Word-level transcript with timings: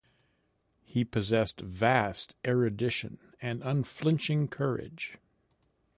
He 0.83 1.05
possessed 1.05 1.61
vast 1.61 2.33
erudition 2.43 3.19
and 3.39 3.61
unflinching 3.61 4.47
courage. 4.47 5.19